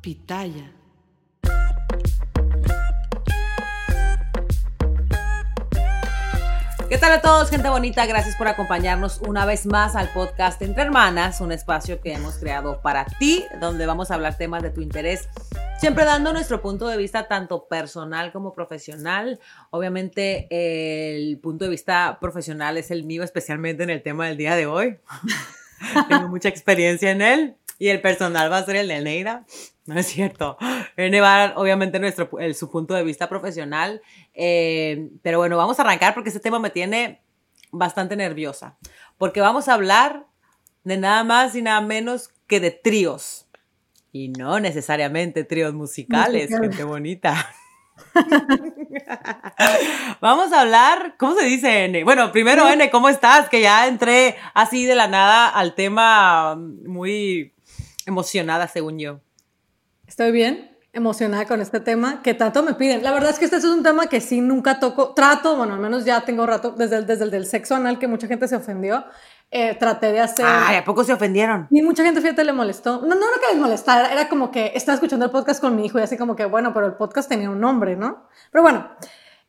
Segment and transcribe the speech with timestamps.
[0.00, 0.72] Pitaya.
[6.88, 8.06] ¿Qué tal a todos, gente bonita?
[8.06, 12.80] Gracias por acompañarnos una vez más al podcast Entre Hermanas, un espacio que hemos creado
[12.80, 15.28] para ti, donde vamos a hablar temas de tu interés,
[15.78, 19.38] siempre dando nuestro punto de vista tanto personal como profesional.
[19.68, 24.56] Obviamente el punto de vista profesional es el mío, especialmente en el tema del día
[24.56, 24.98] de hoy.
[26.08, 29.46] Tengo mucha experiencia en él y el personal va a ser el de Neira.
[29.86, 30.58] No es cierto.
[30.98, 34.02] Viene va obviamente nuestro, el, su punto de vista profesional.
[34.34, 37.22] Eh, pero bueno, vamos a arrancar porque este tema me tiene
[37.72, 38.76] bastante nerviosa.
[39.16, 40.26] Porque vamos a hablar
[40.84, 43.46] de nada más y nada menos que de tríos.
[44.12, 47.50] Y no necesariamente tríos musicales, gente bonita.
[50.20, 52.04] Vamos a hablar, ¿cómo se dice N?
[52.04, 53.48] Bueno, primero N, ¿cómo estás?
[53.48, 57.54] Que ya entré así de la nada al tema muy
[58.06, 59.20] emocionada, según yo.
[60.06, 63.02] Estoy bien, emocionada con este tema que tanto me piden.
[63.02, 65.80] La verdad es que este es un tema que sí nunca toco, trato, bueno, al
[65.80, 68.56] menos ya tengo rato, desde el, desde el del sexo anal que mucha gente se
[68.56, 69.04] ofendió,
[69.50, 70.46] eh, traté de hacer...
[70.48, 71.68] Ay, ¿a poco se ofendieron?
[71.70, 73.02] Y mucha gente, fíjate, le molestó.
[73.02, 75.98] No, no, que les molestara, era como que estaba escuchando el podcast con mi hijo
[75.98, 78.26] y así como que, bueno, pero el podcast tenía un nombre, ¿no?
[78.50, 78.90] Pero bueno,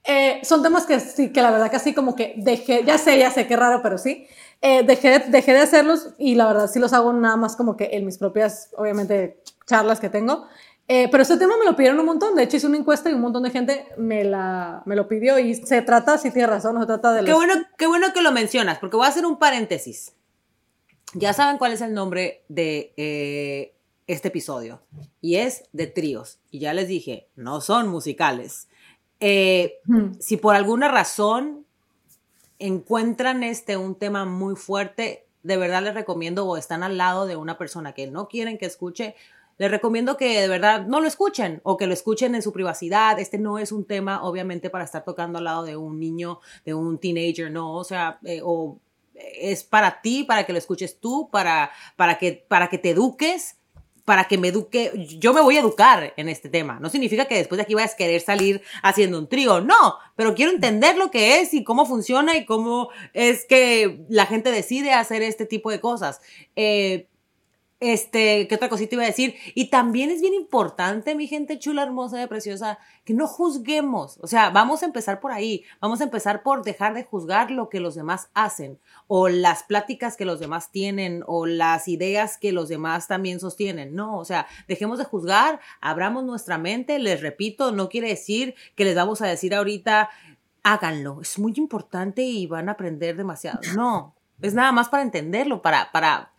[0.04, 3.18] eh, son temas que sí, que la verdad que así como que dejé, ya sé,
[3.20, 4.28] ya sé, qué raro, pero sí,
[4.62, 7.90] eh, dejé, dejé de hacerlos y la verdad sí los hago nada más como que
[7.94, 10.45] en mis propias, obviamente, charlas que tengo.
[10.88, 12.36] Eh, pero este tema me lo pidieron un montón.
[12.36, 15.40] De hecho, hice una encuesta y un montón de gente me, la, me lo pidió.
[15.40, 17.23] Y se trata, si tiene razón, se trata de.
[17.23, 20.14] Qué, bueno, qué bueno que lo mencionas, porque voy a hacer un paréntesis.
[21.14, 23.73] Ya saben cuál es el nombre de eh,
[24.06, 24.81] este episodio.
[25.22, 26.40] Y es de tríos.
[26.52, 28.68] Y ya les dije, no son musicales.
[29.86, 30.14] Hmm.
[30.20, 31.66] Si por alguna razón
[32.62, 37.36] encuentran este un tema muy fuerte, de verdad les recomiendo o están al lado de
[37.36, 39.16] una persona que no quieren que escuche,
[39.58, 43.20] les recomiendo que de verdad no lo escuchen o que lo escuchen en su privacidad.
[43.20, 46.74] Este no es un tema, obviamente, para estar tocando al lado de un niño, de
[46.74, 48.80] un teenager, no, o sea, eh, o
[49.13, 53.57] es para ti, para que lo escuches tú, para, para, que, para que te eduques,
[54.12, 54.92] para que me eduque.
[55.20, 56.80] Yo me voy a educar en este tema.
[56.82, 60.36] No significa que después de aquí vayas a querer salir haciendo un trío, no, pero
[60.36, 64.92] quiero entender lo que es y cómo funciona y cómo es que la gente decide
[64.92, 66.20] hacer este tipo de cosas.
[66.58, 67.08] Eh,
[67.81, 69.36] este, ¿qué otra cosita iba a decir?
[69.56, 74.19] Y también es bien importante, mi gente chula, hermosa y preciosa, que no juzguemos.
[74.22, 75.64] O sea, vamos a empezar por ahí.
[75.81, 80.16] Vamos a empezar por dejar de juzgar lo que los demás hacen, o las pláticas
[80.16, 83.96] que los demás tienen, o las ideas que los demás también sostienen.
[83.96, 87.00] No, o sea, dejemos de juzgar, abramos nuestra mente.
[87.00, 90.12] Les repito, no quiere decir que les vamos a decir ahorita,
[90.62, 91.19] háganlo.
[91.22, 93.59] Es muy importante y van a aprender demasiado.
[93.75, 96.31] No, es nada más para entenderlo, para, para,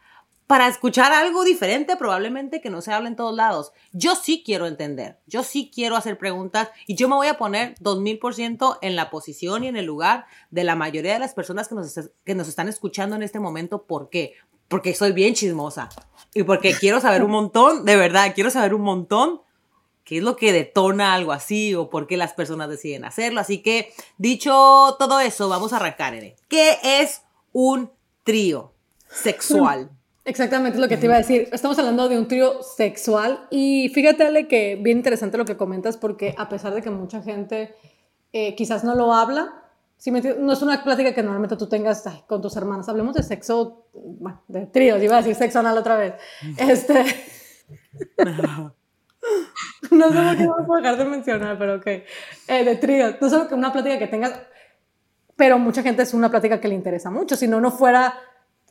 [0.46, 3.72] para escuchar algo diferente probablemente que no se hable en todos lados.
[3.92, 7.74] Yo sí quiero entender, yo sí quiero hacer preguntas y yo me voy a poner
[7.76, 11.74] 2000% en la posición y en el lugar de la mayoría de las personas que
[11.74, 13.84] nos, que nos están escuchando en este momento.
[13.84, 14.34] ¿Por qué?
[14.68, 15.88] Porque soy bien chismosa
[16.34, 19.42] y porque quiero saber un montón, de verdad, quiero saber un montón
[20.04, 23.40] qué es lo que detona algo así o por qué las personas deciden hacerlo.
[23.40, 24.50] Así que, dicho
[24.98, 26.36] todo eso, vamos a arrancar, Ere.
[26.48, 27.22] ¿Qué es
[27.52, 27.92] un
[28.24, 28.74] trío
[29.08, 29.90] sexual?
[30.24, 31.48] Exactamente lo que te iba a decir.
[31.52, 35.96] Estamos hablando de un trío sexual y fíjate, Ale, que bien interesante lo que comentas
[35.96, 37.74] porque a pesar de que mucha gente
[38.32, 39.62] eh, quizás no lo habla,
[39.96, 42.88] si me no es una plática que normalmente tú tengas ay, con tus hermanas.
[42.88, 46.14] Hablemos de sexo, bueno, de tríos, iba a decir sexo anal otra vez.
[46.56, 47.04] Este...
[49.90, 51.86] no sé por qué no puedo dejar de mencionar, pero ok.
[51.86, 53.16] Eh, de tríos.
[53.20, 54.40] No solo que una plática que tengas,
[55.36, 57.36] pero mucha gente es una plática que le interesa mucho.
[57.36, 58.14] Si no, no fuera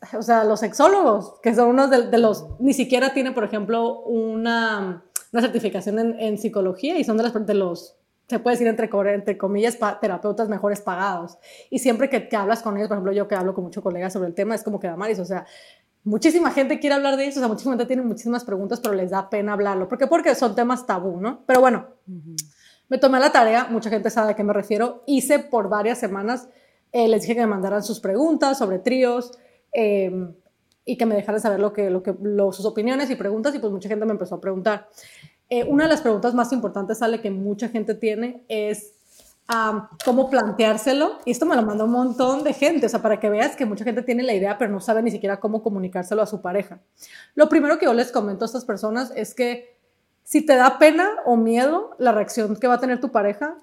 [0.17, 4.01] o sea, los sexólogos, que son unos de, de, los, ni siquiera tienen, por ejemplo,
[4.01, 7.97] una, una certificación en, en, psicología y son de, las, de los,
[8.27, 11.37] se puede decir entre, entre comillas, pa, terapeutas mejores pagados.
[11.69, 14.13] Y siempre que, que, hablas con ellos, por ejemplo, yo que hablo con muchos colegas
[14.13, 15.45] sobre el tema, es como que da maris, o sea,
[16.03, 19.11] muchísima gente quiere hablar de eso, o sea, muchísima gente tiene muchísimas preguntas, pero les
[19.11, 19.87] da pena hablarlo.
[19.87, 20.07] ¿Por qué?
[20.07, 21.43] Porque son temas tabú, ¿no?
[21.45, 22.35] Pero bueno, uh -huh.
[22.89, 26.49] me tomé la tarea, mucha gente sabe a qué me refiero, hice por varias semanas,
[26.91, 29.37] eh, les dije que me mandaran sus preguntas sobre tríos,
[29.73, 30.11] eh,
[30.85, 33.59] y que me dejaran saber lo que, lo que, lo, sus opiniones y preguntas y
[33.59, 34.89] pues mucha gente me empezó a preguntar.
[35.49, 38.93] Eh, una de las preguntas más importantes, sale que mucha gente tiene es
[39.53, 43.19] um, cómo planteárselo y esto me lo mandó un montón de gente, o sea, para
[43.19, 46.21] que veas que mucha gente tiene la idea pero no sabe ni siquiera cómo comunicárselo
[46.21, 46.79] a su pareja.
[47.35, 49.77] Lo primero que yo les comento a estas personas es que
[50.23, 53.57] si te da pena o miedo la reacción que va a tener tu pareja,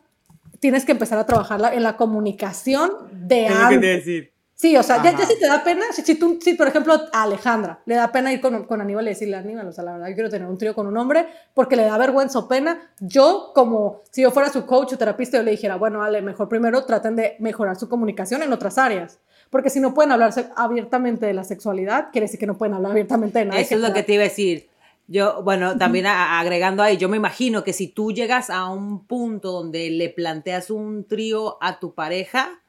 [0.61, 3.81] tienes que empezar a trabajarla en la comunicación de antes.
[3.81, 6.55] que decir Sí, o sea, ya, ya, si te da pena, si, si, tú, si
[6.55, 9.73] por ejemplo a Alejandra le da pena ir con, con Aníbal y decirle, Aníbal, o
[9.73, 12.41] sea, la verdad, yo quiero tener un trío con un hombre porque le da vergüenza
[12.41, 16.03] o pena, yo como si yo fuera su coach o terapista, yo le dijera, bueno,
[16.03, 19.21] Ale, mejor primero traten de mejorar su comunicación en otras áreas.
[19.49, 22.91] Porque si no pueden hablarse abiertamente de la sexualidad, quiere decir que no pueden hablar
[22.91, 23.61] abiertamente de nada.
[23.61, 24.69] Eso es lo que te iba a decir.
[25.07, 29.53] Yo, bueno, también agregando ahí, yo me imagino que si tú llegas a un punto
[29.53, 32.61] donde le planteas un trío a tu pareja,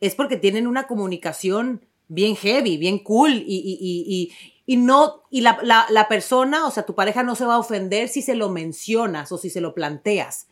[0.00, 4.32] es porque tienen una comunicación bien heavy, bien cool y, y, y,
[4.66, 7.58] y no, y la, la, la, persona, o sea, tu pareja no se va a
[7.58, 10.46] ofender si se lo mencionas o si se lo planteas.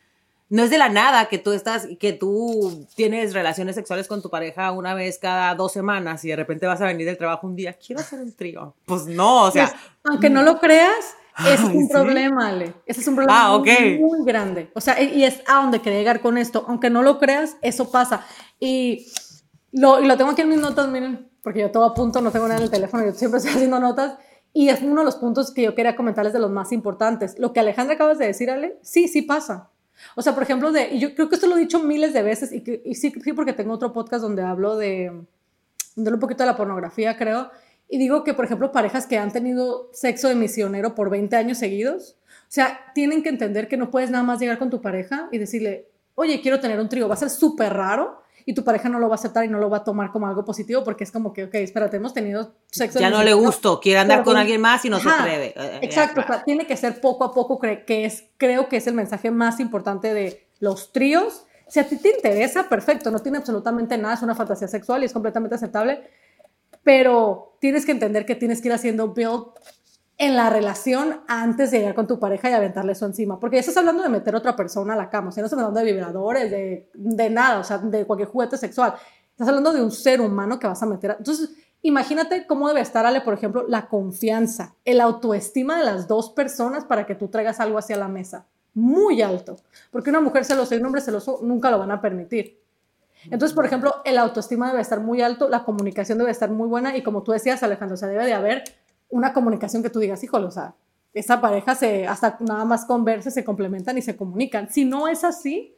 [0.49, 4.31] No es de la nada que tú estás, que tú tienes relaciones sexuales con tu
[4.31, 7.57] pareja una vez cada dos semanas y de repente vas a venir del trabajo un
[7.57, 8.75] día, quiero hacer un trío.
[8.85, 9.67] Pues no, o sea.
[9.67, 12.75] Pues, aunque no lo creas, ese es un problema, Ale.
[12.87, 13.99] Ese es un problema ah, okay.
[13.99, 14.71] muy, muy grande.
[14.75, 16.65] O sea, y es a donde quería llegar con esto.
[16.69, 18.25] Aunque no lo creas, eso pasa.
[18.59, 19.07] Y
[19.77, 22.49] lo, lo tengo aquí en mis notas, miren, porque yo todo a punto, no tengo
[22.49, 24.19] nada en el teléfono, yo siempre estoy haciendo notas.
[24.53, 27.39] Y es uno de los puntos que yo quería comentarles de los más importantes.
[27.39, 29.69] Lo que Alejandra acabas de decir, Ale, sí, sí pasa.
[30.15, 32.23] O sea, por ejemplo, de, y yo creo que esto lo he dicho miles de
[32.23, 35.13] veces, y, que, y sí, sí, porque tengo otro podcast donde hablo de,
[35.95, 37.51] de un poquito de la pornografía, creo,
[37.87, 41.59] y digo que, por ejemplo, parejas que han tenido sexo de misionero por 20 años
[41.59, 45.29] seguidos, o sea, tienen que entender que no puedes nada más llegar con tu pareja
[45.33, 48.89] y decirle, oye, quiero tener un trío, va a ser súper raro, y tu pareja
[48.89, 51.03] no lo va a aceptar y no lo va a tomar como algo positivo porque
[51.03, 53.01] es como que, ok, espérate, hemos tenido sexo.
[53.01, 55.53] Ya no le gustó, quiere andar con alguien más y no se atreve.
[55.57, 58.87] Eh, exacto, o sea, tiene que ser poco a poco, que es, creo que es
[58.87, 61.45] el mensaje más importante de los tríos.
[61.67, 65.07] Si a ti te interesa, perfecto, no tiene absolutamente nada, es una fantasía sexual y
[65.07, 66.09] es completamente aceptable,
[66.85, 69.47] pero tienes que entender que tienes que ir haciendo build
[70.19, 73.39] en la relación antes de llegar con tu pareja y aventarle eso encima.
[73.39, 75.47] Porque ya estás hablando de meter a otra persona a la cama, o sea, no
[75.47, 78.95] estás hablando de vibradores, de, de nada, o sea, de cualquier juguete sexual.
[79.31, 81.11] Estás hablando de un ser humano que vas a meter.
[81.11, 81.15] A...
[81.19, 81.51] Entonces,
[81.83, 86.85] imagínate cómo debe estar, Ale, por ejemplo, la confianza, el autoestima de las dos personas
[86.85, 88.47] para que tú traigas algo hacia la mesa.
[88.73, 89.57] Muy alto.
[89.91, 92.61] Porque una mujer celosa y un hombre celoso nunca lo van a permitir.
[93.25, 96.97] Entonces, por ejemplo, el autoestima debe estar muy alto, la comunicación debe estar muy buena
[96.97, 98.65] y como tú decías, Alejandro, o sea, debe de haber
[99.09, 100.75] una comunicación que tú digas, híjole, o sea,
[101.13, 104.71] esa pareja se, hasta nada más conversa, se complementan y se comunican.
[104.71, 105.75] Si no es así,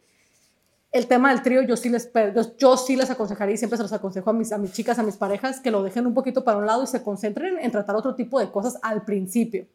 [0.91, 2.11] el tema del trío yo sí les,
[2.57, 5.03] yo, sí les aconsejaría y siempre se los aconsejo a mis, a mis chicas, a
[5.03, 7.95] mis parejas, que lo dejen un poquito para un lado y se concentren en tratar
[7.95, 9.67] otro tipo de cosas al principio.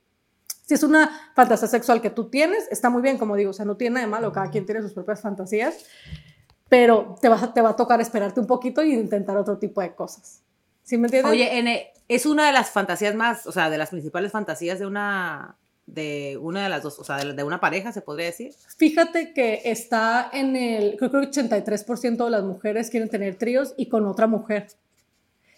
[0.66, 3.66] Si es una fantasía sexual que tú tienes, está muy bien, como digo, o sea,
[3.66, 5.86] no tiene nada de malo, cada quien tiene sus propias fantasías,
[6.68, 9.94] pero te, vas, te va a tocar esperarte un poquito e intentar otro tipo de
[9.94, 10.43] cosas.
[10.84, 11.32] ¿Sí me entiendes?
[11.32, 15.56] Oye, es una de las fantasías más, o sea, de las principales fantasías de una,
[15.86, 18.54] de una de las dos, o sea, de, una pareja, se podría decir.
[18.78, 23.88] Fíjate que está en el, creo que 83% de las mujeres quieren tener tríos y
[23.88, 24.68] con otra mujer.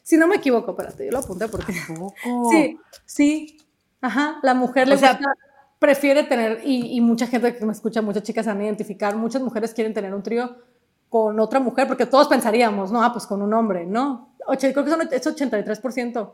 [0.04, 1.74] Si no me equivoco, espérate, yo lo apunté porque...
[2.51, 3.57] Sí, sí,
[4.01, 5.19] ajá, la mujer le o sea,
[5.80, 9.74] prefiere tener, y, y, mucha gente que me escucha, muchas chicas han identificado, muchas mujeres
[9.74, 10.56] quieren tener un trío
[11.09, 14.89] con otra mujer, porque todos pensaríamos, no, ah, pues con un hombre, no, creo que
[14.89, 16.31] son, es 83%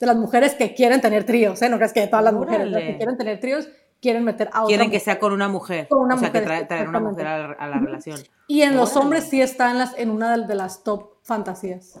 [0.00, 1.68] de las mujeres que quieren tener tríos, ¿eh?
[1.68, 3.68] No crees que todas las mujeres las que quieren tener tríos
[4.00, 5.88] quieren meter a otra Quieren que sea con una mujer.
[5.88, 8.20] Con una o sea, que traer, una mujer a la, relación.
[8.46, 12.00] Y en los hombres sí está en, las, en una de, las top fantasías.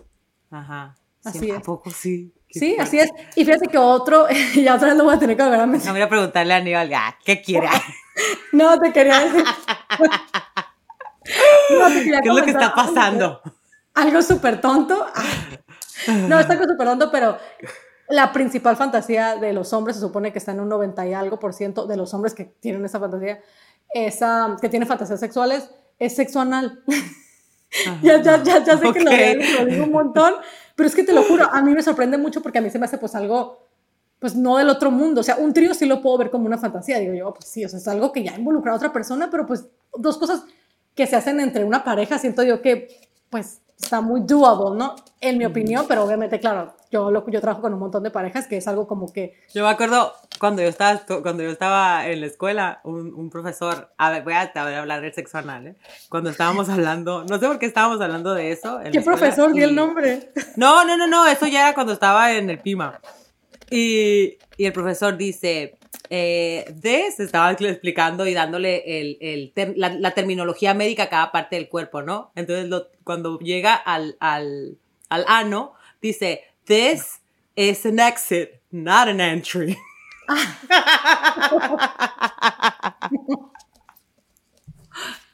[0.50, 0.94] Ajá.
[1.24, 1.56] Así es.
[1.56, 2.32] ¿A poco sí?
[2.50, 3.10] sí, así es.
[3.34, 5.94] Y fíjate que otro, ya otra vez lo voy a tener que volver a mencionar.
[5.94, 7.68] No voy a preguntarle a Aníbal, ah, ¿qué quiere?
[8.52, 9.44] no, te quería decir.
[11.70, 13.40] no, ¿Qué es lo que está pasando?
[13.96, 15.06] algo súper tonto.
[16.28, 17.38] No, está algo súper tonto, pero
[18.08, 21.38] la principal fantasía de los hombres se supone que está en un 90 y algo
[21.38, 23.40] por ciento de los hombres que tienen esa fantasía,
[23.92, 25.68] esa, que tienen fantasías sexuales,
[25.98, 26.84] es sexo anal.
[28.02, 30.34] ya, ya, ya, ya, sé que lo, lo, digo un montón,
[30.76, 32.78] pero es que te lo juro, a mí me sorprende mucho porque a mí se
[32.78, 33.66] me hace pues algo,
[34.18, 35.22] pues no del otro mundo.
[35.22, 36.98] O sea, un trío sí lo puedo ver como una fantasía.
[36.98, 39.46] Digo yo, pues sí, o sea, es algo que ya involucra a otra persona, pero
[39.46, 40.44] pues dos cosas
[40.96, 42.88] que se hacen entre una pareja, siento yo que
[43.30, 44.96] pues está muy doable, ¿no?
[45.20, 48.46] En mi opinión, pero obviamente, claro, yo, lo, yo trabajo con un montón de parejas
[48.46, 49.34] que es algo como que...
[49.54, 53.92] Yo me acuerdo cuando yo estaba, cuando yo estaba en la escuela, un, un profesor,
[53.98, 55.76] a ver, voy a, a, hablar del sexo anal, ¿eh?
[56.08, 58.80] Cuando estábamos hablando, no sé por qué estábamos hablando de eso.
[58.90, 59.52] ¿Qué profesor?
[59.52, 60.30] Di el nombre.
[60.56, 62.98] No, no, no, no, eso ya era cuando estaba en el PIMA.
[63.70, 65.78] Y, y el profesor dice,
[66.10, 71.68] eh, se estaba explicando y dándole el, el la, terminología médica a cada parte del
[71.68, 72.32] cuerpo, ¿no?
[72.34, 72.68] Entonces,
[73.04, 74.76] cuando llega al, al,
[75.08, 77.20] al ano, dice, this
[77.54, 79.76] is an exit, not an entry.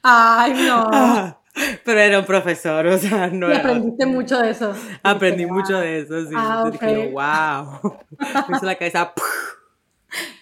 [0.03, 1.39] Ay, no.
[1.85, 4.75] Pero era un profesor, o sea, no Y era- aprendiste mucho de eso.
[5.03, 6.35] Aprendí mucho de eso, sí.
[6.35, 7.99] Ah, Entonces dije, wow.
[8.49, 9.13] Me hizo la cabeza.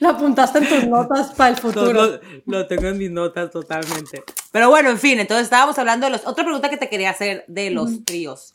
[0.00, 2.20] Lo apuntaste en tus notas para el futuro.
[2.46, 4.24] Lo tengo en mis notas totalmente.
[4.50, 6.26] Pero bueno, en fin, entonces estábamos hablando de los.
[6.26, 8.54] Otra pregunta que te quería hacer de los tríos.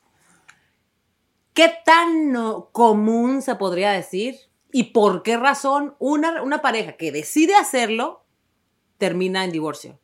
[1.54, 4.36] ¿Qué tan no- común se podría decir
[4.72, 8.26] y por qué razón una, una pareja que decide hacerlo
[8.98, 9.98] termina en divorcio?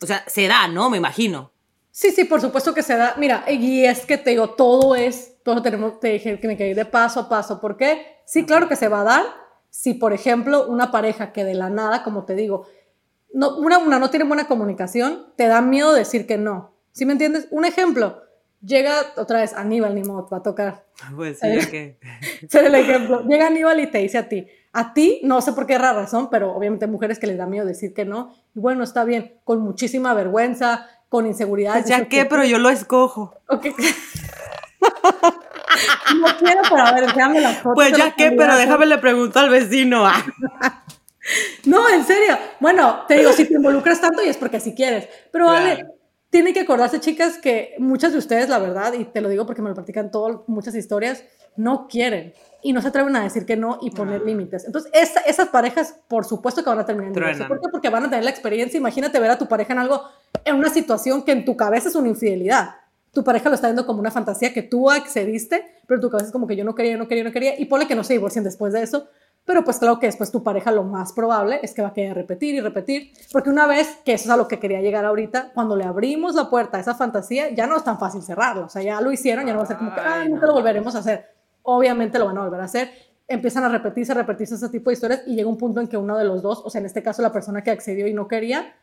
[0.00, 0.90] O sea, se da, ¿no?
[0.90, 1.50] Me imagino.
[1.90, 3.16] Sí, sí, por supuesto que se da.
[3.18, 6.76] Mira, y es que te digo, todo es, todo tenemos, te dije que me quedé
[6.76, 7.60] de paso a paso.
[7.60, 8.18] ¿Por qué?
[8.24, 9.47] Sí, claro que se va a dar.
[9.78, 12.66] Si, por ejemplo, una pareja que de la nada, como te digo,
[13.32, 16.72] no, una, una no tiene buena comunicación, te da miedo decir que no.
[16.90, 17.46] ¿Sí me entiendes?
[17.52, 18.20] Un ejemplo,
[18.60, 21.96] llega otra vez Aníbal, ni modo, va a tocar Pues sí, ya que.
[22.48, 23.22] ser el ejemplo.
[23.28, 26.28] Llega Aníbal y te dice a ti, a ti, no sé por qué rara razón,
[26.28, 28.34] pero obviamente mujeres que les da miedo decir que no.
[28.56, 31.74] Y bueno, está bien, con muchísima vergüenza, con inseguridad.
[31.74, 33.32] Pues ya dices que, pero yo lo escojo.
[33.46, 33.66] Ok.
[36.18, 37.74] no quiero, pero a ver, déjame la foto.
[37.74, 40.06] Pues ya que, pero déjame le pregunto al vecino.
[40.06, 40.24] ah.
[41.66, 42.38] No, en serio.
[42.60, 45.08] Bueno, te digo, si te involucras tanto y es porque así quieres.
[45.30, 45.94] Pero vale, Claro.
[46.30, 49.60] tienen que acordarse, chicas, que muchas de ustedes, la verdad, y te lo digo porque
[49.60, 51.24] me lo platican todas, muchas historias,
[51.56, 52.32] no quieren.
[52.62, 54.24] Y no se atreven a decir que no y poner Ah.
[54.24, 54.64] límites.
[54.64, 57.46] Entonces, esa- esas parejas, por supuesto que van a terminar en.
[57.46, 57.68] ¿Por qué?
[57.70, 58.78] Porque van a tener la experiencia.
[58.78, 60.02] Imagínate ver a tu pareja en algo,
[60.46, 62.70] en una situación que en tu cabeza es una infidelidad.
[63.18, 66.32] Tu pareja lo está viendo como una fantasía que tú accediste, pero tu cabeza es
[66.32, 67.58] como que yo no quería, yo no quería, yo no quería.
[67.58, 69.08] Y ponle que no se divorcien después de eso.
[69.44, 72.14] Pero pues claro que después tu pareja lo más probable es que va a querer
[72.14, 73.10] repetir y repetir.
[73.32, 76.36] Porque una vez que eso es a lo que quería llegar ahorita, cuando le abrimos
[76.36, 78.66] la puerta a esa fantasía, ya no es tan fácil cerrarlo.
[78.66, 80.46] O sea, ya lo hicieron, ya no va a ser como que, Ay, ay, nunca
[80.46, 81.26] lo volveremos a hacer.
[81.62, 82.88] Obviamente lo van a volver a hacer.
[83.26, 85.96] Empiezan a repetirse, a repetirse ese tipo de historias y llega un punto en que
[85.96, 88.28] uno de los dos, o sea, en este caso la persona que accedió y no
[88.28, 88.76] quería,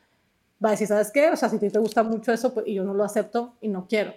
[0.62, 1.30] va a decir, ¿sabes qué?
[1.30, 3.54] O sea, si a ti te gusta mucho eso pues, y yo no lo acepto
[3.62, 4.14] y no quiero.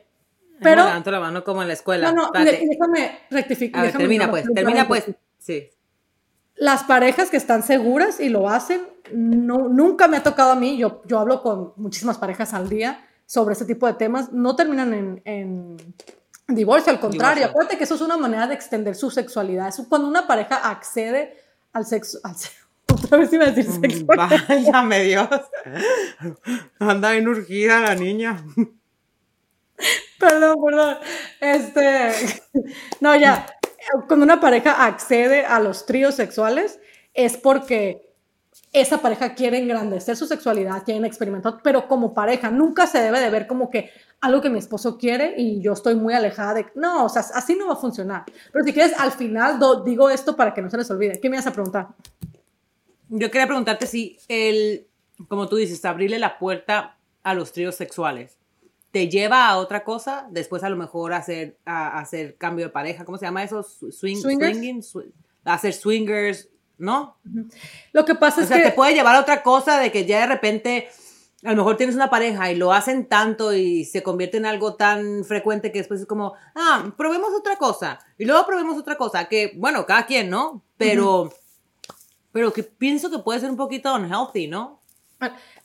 [0.60, 0.84] Pero.
[0.84, 2.12] Levanto la mano como en la escuela.
[2.12, 3.82] No, no, déjame rectificar.
[3.82, 5.06] Ver, termina pues, termina pues.
[5.38, 5.70] Sí.
[6.56, 8.80] Las parejas que están seguras y lo hacen,
[9.12, 13.04] no, nunca me ha tocado a mí, yo, yo hablo con muchísimas parejas al día
[13.26, 15.76] sobre este tipo de temas, no terminan en, en
[16.48, 17.50] divorcio, al contrario, Divorcio.
[17.50, 21.36] acuérdate que eso es una manera de extender su sexualidad, es cuando una pareja accede
[21.72, 22.34] al sexo, al
[22.92, 24.06] otra vez iba a decir sexo,
[24.48, 25.28] Váyame Dios.
[26.78, 28.42] Anda bien urgida la niña.
[30.18, 30.96] perdón, perdón,
[31.40, 32.10] este,
[33.00, 33.46] no, ya,
[34.06, 36.80] cuando una pareja accede a los tríos sexuales
[37.14, 38.06] es porque
[38.72, 43.30] esa pareja quiere engrandecer su sexualidad, quieren experimentar, pero como pareja nunca se debe de
[43.30, 46.66] ver como que algo que mi esposo quiere y yo estoy muy alejada de...
[46.74, 48.24] No, o sea, así no va a funcionar.
[48.52, 51.20] Pero si quieres, al final do- digo esto para que no se les olvide.
[51.20, 51.88] ¿Qué me vas a preguntar?
[53.08, 54.86] Yo quería preguntarte si el,
[55.28, 58.37] como tú dices, abrirle la puerta a los tríos sexuales
[58.90, 63.04] te lleva a otra cosa, después a lo mejor hacer, a, hacer cambio de pareja,
[63.04, 63.62] ¿cómo se llama eso?
[63.62, 64.56] Swing, Swingers.
[64.56, 65.12] swinging, swi-
[65.44, 67.16] hacer swingers, ¿no?
[67.92, 68.64] Lo que pasa O es sea, que...
[68.64, 70.88] te puede llevar a otra cosa de que ya de repente
[71.44, 74.74] a lo mejor tienes una pareja y lo hacen tanto y se convierte en algo
[74.74, 79.26] tan frecuente que después es como, ah, probemos otra cosa y luego probemos otra cosa,
[79.28, 80.62] que bueno, cada quien, ¿no?
[80.78, 81.32] Pero,
[82.32, 84.80] pero que pienso que puede ser un poquito unhealthy, ¿no?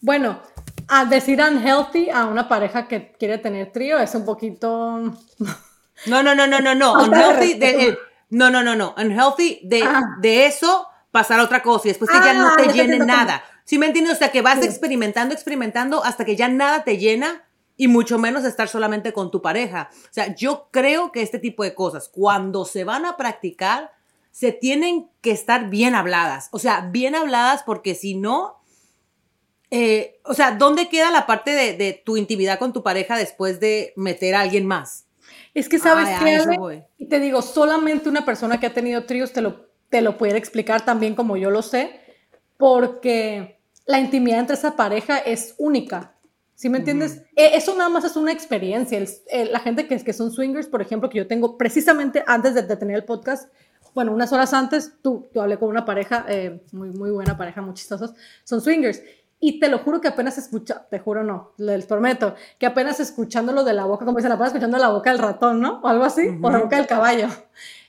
[0.02, 0.42] Bueno,
[0.88, 5.00] a decir unhealthy a una pareja que quiere tener trío es un poquito...
[6.08, 7.98] No, no, no, no, no, no, unhealthy de, eh,
[8.30, 10.02] no, no, no, no, unhealthy de, Ah.
[10.20, 12.74] de eso pasar a otra cosa y después que ya Ah, no ya te te
[12.74, 13.44] llene nada.
[13.66, 14.16] ¿Sí me entiendes?
[14.16, 14.66] O sea, que vas Sí.
[14.66, 17.44] experimentando, experimentando hasta que ya nada te llena
[17.78, 19.90] y mucho menos estar solamente con tu pareja.
[20.04, 23.92] O sea, yo creo que este tipo de cosas, cuando se van a practicar,
[24.32, 26.50] se tienen que estar bien habladas.
[26.52, 28.58] O sea, bien habladas porque si no,
[29.76, 33.60] eh, o sea, ¿dónde queda la parte de, de tu intimidad con tu pareja después
[33.60, 35.06] de meter a alguien más?
[35.56, 36.08] Es que sabes
[36.60, 36.84] voy.
[36.98, 40.38] y te digo, solamente una persona que ha tenido tríos te lo, te lo puede
[40.38, 42.00] explicar también como yo lo sé,
[42.58, 46.14] porque la intimidad entre esa pareja es única.
[46.56, 47.24] ¿Sí me entiendes?
[47.36, 48.98] E- Eso nada más es una experiencia.
[48.98, 52.54] El- el- la gente que, que son swingers, por ejemplo, que yo tengo precisamente antes
[52.54, 53.52] de, de tener el podcast,
[53.94, 57.62] bueno, unas horas antes, tú, tú hablé con una pareja, eh, muy, muy buena pareja,
[57.62, 58.14] muy chistosos,
[58.44, 59.02] son swingers.
[59.46, 63.66] Y te lo juro que apenas escucha, te juro no, les prometo, que apenas escuchándolo
[63.66, 65.82] de la boca, como dicen, apenas escuchando la boca del ratón, ¿no?
[65.84, 67.28] O algo así, o la boca del caballo,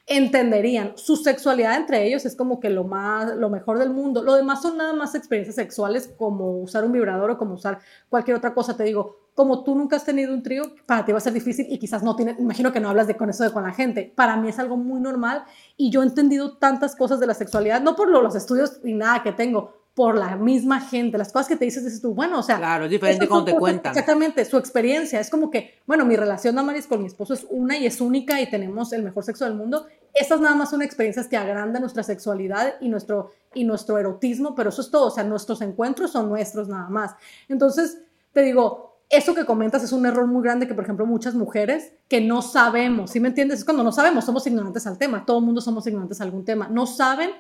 [0.07, 0.93] entenderían.
[0.97, 4.23] Su sexualidad entre ellos es como que lo más, lo mejor del mundo.
[4.23, 8.37] Lo demás son nada más experiencias sexuales como usar un vibrador o como usar cualquier
[8.37, 8.77] otra cosa.
[8.77, 11.67] Te digo, como tú nunca has tenido un trío, para ti va a ser difícil
[11.69, 14.13] y quizás no tienes, imagino que no hablas de con eso de con la gente.
[14.15, 15.45] Para mí es algo muy normal
[15.77, 18.93] y yo he entendido tantas cosas de la sexualidad, no por lo- los estudios ni
[18.95, 22.41] nada que tengo, por la misma gente, las cosas que te dices, dices tú, bueno,
[22.41, 22.57] o sea...
[22.57, 23.93] Claro, es diferente cuando te cuentan.
[23.93, 27.79] Exactamente, su experiencia, es como que, bueno, mi relación, Damaris, con mi esposo es una
[27.79, 29.87] y es única y tenemos el mejor sexo del mundo.
[30.13, 34.71] Estas nada más son experiencias que agrandan nuestra sexualidad y nuestro, y nuestro erotismo, pero
[34.71, 37.15] eso es todo, o sea, nuestros encuentros son nuestros nada más.
[37.49, 37.99] Entonces,
[38.33, 41.93] te digo, eso que comentas es un error muy grande que, por ejemplo, muchas mujeres
[42.09, 43.61] que no sabemos, ¿sí me entiendes?
[43.61, 46.45] Es cuando no sabemos, somos ignorantes al tema, todo el mundo somos ignorantes a algún
[46.45, 47.31] tema, no saben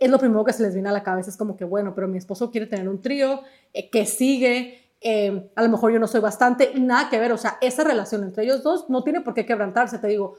[0.00, 2.08] es lo primero que se les viene a la cabeza, es como que, bueno, pero
[2.08, 3.42] mi esposo quiere tener un trío,
[3.74, 7.38] eh, que sigue, eh, a lo mejor yo no soy bastante, nada que ver, o
[7.38, 10.38] sea, esa relación entre ellos dos no tiene por qué quebrantarse, te digo,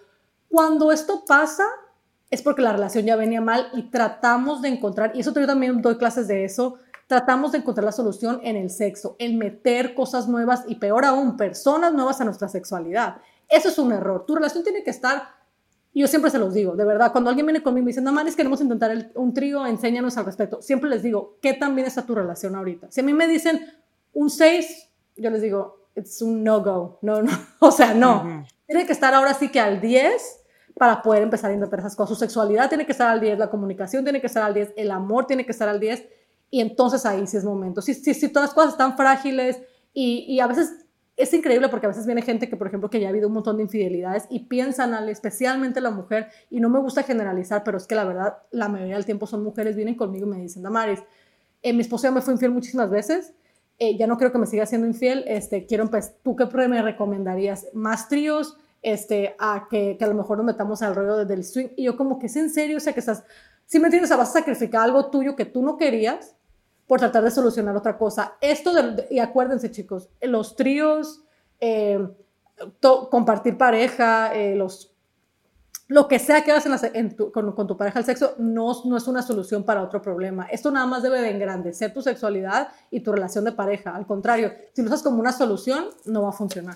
[0.49, 1.63] cuando esto pasa
[2.31, 5.81] es porque la relación ya venía mal y tratamos de encontrar, y eso yo también
[5.81, 10.27] doy clases de eso, tratamos de encontrar la solución en el sexo, en meter cosas
[10.27, 13.17] nuevas y peor aún, personas nuevas a nuestra sexualidad.
[13.49, 14.25] Eso es un error.
[14.25, 15.23] Tu relación tiene que estar
[15.99, 18.35] yo siempre se los digo, de verdad, cuando alguien viene conmigo y dice, no mames,
[18.35, 20.61] queremos intentar un trío, enséñanos al respecto.
[20.61, 22.89] Siempre les digo, ¿qué tan bien está tu relación ahorita?
[22.91, 23.61] Si a mí me dicen
[24.13, 26.99] un 6, yo les digo, it's un no-go.
[27.01, 28.45] No, no, o sea, no.
[28.65, 30.39] Tiene que estar ahora sí que al 10
[30.77, 32.17] para poder empezar a intentar esas cosas.
[32.17, 34.91] Su sexualidad tiene que estar al 10, la comunicación tiene que estar al 10, el
[34.91, 36.07] amor tiene que estar al 10
[36.49, 37.81] y entonces ahí sí es momento.
[37.81, 39.59] Si, si, si todas las cosas están frágiles
[39.93, 40.85] y, y a veces
[41.17, 43.33] es increíble porque a veces viene gente que, por ejemplo, que ya ha habido un
[43.33, 47.77] montón de infidelidades y piensan, al, especialmente la mujer, y no me gusta generalizar, pero
[47.77, 50.63] es que la verdad, la mayoría del tiempo son mujeres, vienen conmigo y me dicen,
[50.63, 51.01] Damaris,
[51.61, 53.33] eh, mi esposo ya me fue infiel muchísimas veces,
[53.77, 56.81] eh, ya no creo que me siga siendo infiel, este, quiero empezar, ¿tú qué me
[56.81, 57.67] recomendarías?
[57.73, 58.57] ¿Más tríos?
[58.83, 61.67] Este, a que, que a lo mejor nos metamos al rollo del swing.
[61.75, 63.23] Y yo como que es en serio, o sea, que estás,
[63.67, 66.35] si me entiendes, o sea, vas a sacrificar algo tuyo que tú no querías
[66.91, 68.35] por tratar de solucionar otra cosa.
[68.41, 71.23] Esto, de, y acuérdense chicos, los tríos,
[71.61, 72.05] eh,
[73.09, 74.93] compartir pareja, eh, los,
[75.87, 79.07] lo que sea que hagas en con, con, tu pareja el sexo, no, no es
[79.07, 80.47] una solución para otro problema.
[80.51, 83.95] Esto nada más debe de engrandecer tu sexualidad y tu relación de pareja.
[83.95, 86.75] Al contrario, si lo usas como una solución, no va a funcionar.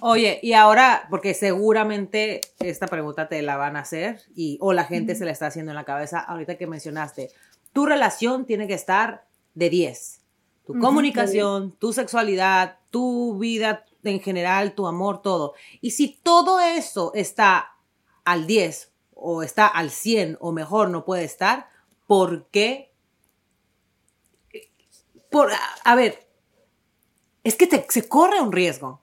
[0.00, 4.84] Oye, y ahora, porque seguramente esta pregunta te la van a hacer y, o la
[4.84, 7.30] gente se la está haciendo en la cabeza ahorita que mencionaste,
[7.72, 9.27] tu relación tiene que estar
[9.58, 10.20] de 10.
[10.66, 15.54] Tu comunicación, tu sexualidad, tu vida en general, tu amor, todo.
[15.80, 17.72] Y si todo eso está
[18.24, 21.68] al 10 o está al 100 o mejor no puede estar,
[22.06, 22.92] ¿por qué?
[25.30, 25.50] Por,
[25.84, 26.28] a ver,
[27.42, 29.00] es que te, se corre un riesgo.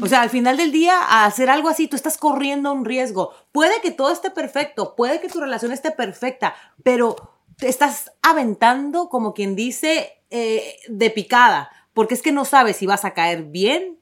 [0.00, 3.32] O sea, al final del día, a hacer algo así, tú estás corriendo un riesgo.
[3.52, 7.16] Puede que todo esté perfecto, puede que tu relación esté perfecta, pero
[7.62, 12.86] te estás aventando, como quien dice, eh, de picada, porque es que no sabes si
[12.86, 14.00] vas a caer bien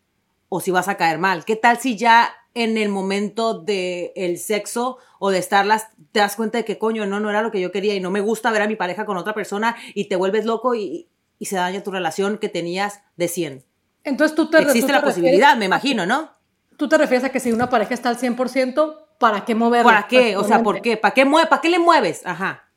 [0.48, 1.44] o si vas a caer mal.
[1.44, 6.36] ¿Qué tal si ya en el momento del el sexo o de estarlas te das
[6.36, 8.50] cuenta de que coño, no, no era lo que yo quería y no me gusta
[8.50, 11.82] ver a mi pareja con otra persona y te vuelves loco y, y se daña
[11.82, 13.64] tu relación que tenías de 100?
[14.04, 16.30] Entonces tú te Existe la posibilidad, me imagino, ¿no?
[16.78, 19.92] Tú te refieres a que si una pareja está al 100%, ¿para qué moverla?
[19.92, 20.38] ¿Para qué?
[20.38, 20.96] O sea, ¿por qué?
[20.96, 22.22] ¿Para qué, mueve, ¿Para qué le mueves?
[22.24, 22.69] Ajá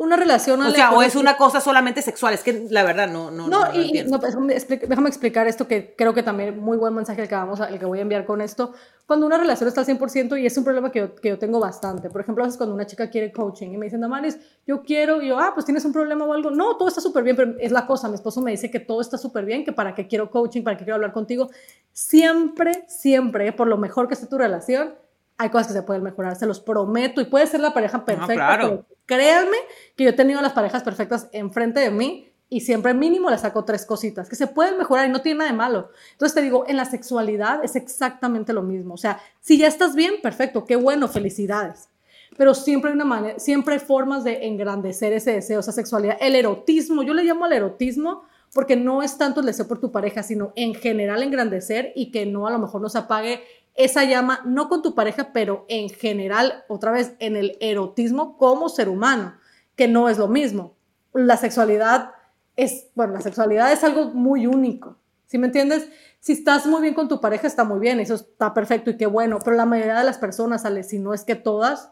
[0.00, 0.62] una relación.
[0.62, 3.74] O sea, o es una cosa solamente sexual, es que la verdad no, no, no,
[3.74, 7.60] y, no déjame explicar esto que creo que también muy buen mensaje el que, vamos
[7.60, 8.72] el que voy a enviar con esto.
[9.06, 11.60] Cuando una relación está al 100% y es un problema que yo, que yo tengo
[11.60, 12.08] bastante.
[12.08, 15.20] Por ejemplo, a veces cuando una chica quiere coaching y me dicen, Damaris, yo quiero,
[15.20, 16.50] y yo, ah, pues tienes un problema o algo.
[16.50, 18.08] No, todo está súper bien, pero es la cosa.
[18.08, 20.78] Mi esposo me dice que todo está súper bien, que para qué quiero coaching, para
[20.78, 21.50] qué quiero hablar contigo.
[21.92, 24.94] Siempre, siempre, por lo mejor que esté tu relación,
[25.40, 28.34] hay cosas que se pueden mejorar, se los prometo, y puede ser la pareja perfecta,
[28.34, 28.84] claro.
[29.06, 29.56] créanme
[29.96, 33.64] que yo he tenido las parejas perfectas enfrente de mí y siempre mínimo le saco
[33.64, 35.92] tres cositas que se pueden mejorar y no tiene nada de malo.
[36.12, 38.92] Entonces te digo, en la sexualidad es exactamente lo mismo.
[38.92, 41.88] O sea, si ya estás bien, perfecto, qué bueno, felicidades.
[42.36, 46.18] Pero siempre hay una manera, siempre hay formas de engrandecer ese deseo, esa sexualidad.
[46.20, 49.90] El erotismo, yo le llamo al erotismo porque no es tanto el deseo por tu
[49.90, 53.42] pareja, sino en general engrandecer y que no a lo mejor no se apague
[53.74, 58.68] esa llama, no con tu pareja, pero en general, otra vez, en el erotismo como
[58.68, 59.34] ser humano,
[59.76, 60.76] que no es lo mismo.
[61.12, 62.10] La sexualidad
[62.56, 65.88] es, bueno, la sexualidad es algo muy único, ¿sí me entiendes?
[66.18, 69.06] Si estás muy bien con tu pareja, está muy bien, eso está perfecto y qué
[69.06, 71.90] bueno, pero la mayoría de las personas, si no es que todas,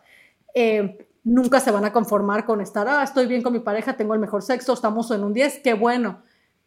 [0.54, 4.14] eh, nunca se van a conformar con estar, ah, estoy bien con mi pareja, tengo
[4.14, 6.22] el mejor sexo, estamos en un 10, qué bueno,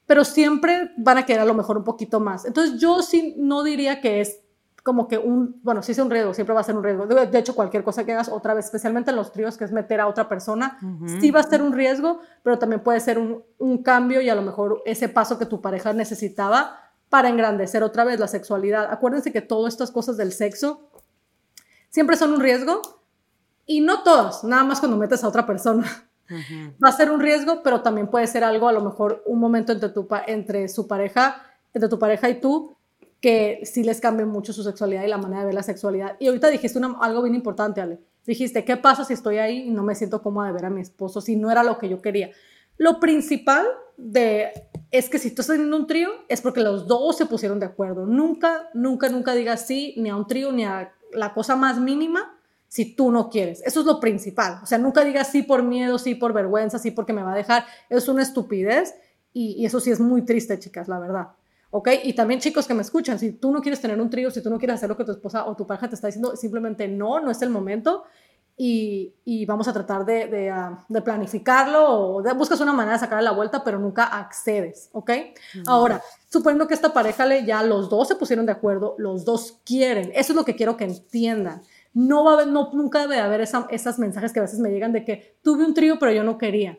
[0.06, 2.46] pero siempre van a querer a lo mejor un poquito más.
[2.46, 4.42] Entonces yo sí no diría que es
[4.84, 7.06] como que un, bueno, sí es un riesgo, siempre va a ser un riesgo.
[7.06, 10.02] De, hecho, cualquier cosa que hagas, otra vez, especialmente en los tríos, que es meter
[10.02, 10.80] a otra persona,
[11.20, 14.36] sí va a ser un riesgo, pero también puede ser un, un, cambio y a
[14.36, 18.88] lo mejor ese paso que tu pareja necesitaba para engrandecer otra vez la sexualidad.
[18.92, 20.90] Acuérdense que todas estas cosas del sexo
[21.90, 22.82] siempre son un riesgo
[23.66, 25.86] y no todas, nada más cuando metes a otra persona.
[26.84, 29.74] Va a ser un riesgo, pero también puede ser algo, a lo mejor un momento
[29.74, 32.78] entre, tu, entre su pareja, entre tu pareja y tú,
[33.22, 36.18] que sí les cambie mucho su sexualidad y la manera de ver la sexualidad.
[36.20, 38.00] Y ahorita dijiste algo bien importante, Ale.
[38.26, 40.82] Dijiste, ¿qué pasa si estoy ahí y no me siento cómoda de ver a mi
[40.82, 42.32] esposo, si no era lo que yo quería?
[42.78, 44.50] Lo principal de,
[44.90, 47.68] es que si tú estás en un trío, es porque los dos se pusieron de
[47.68, 48.08] acuerdo.
[48.08, 52.40] Nunca, nunca, nunca digas sí ni a un trío ni a la cosa más mínima
[52.68, 53.62] si tú no quieres.
[53.66, 54.60] Eso es lo principal.
[54.64, 57.38] O sea, nunca digas sí por miedo, sí por vergüenza, sí porque me va a
[57.38, 57.66] dejar.
[57.90, 58.96] Es una estupidez
[59.34, 61.28] y eso sí es muy triste, chicas, la verdad.
[61.72, 61.90] ¿Ok?
[62.04, 64.50] Y también chicos que me escuchan, si tú no quieres tener un trío, si tú
[64.50, 67.20] no quieres hacer lo que tu esposa o tu pareja te está diciendo, simplemente no,
[67.20, 68.04] no es el momento
[68.58, 72.94] y, y vamos a tratar de, de, uh, de planificarlo o de, buscas una manera
[72.94, 75.12] de sacarle la vuelta, pero nunca accedes, ¿ok?
[75.66, 79.60] Ahora, suponiendo que esta pareja le, ya los dos se pusieron de acuerdo, los dos
[79.66, 81.62] quieren, eso es lo que quiero que entiendan.
[81.94, 84.70] No va a haber, no, nunca debe haber esa, esas mensajes que a veces me
[84.70, 86.78] llegan de que tuve un trío, pero yo no quería.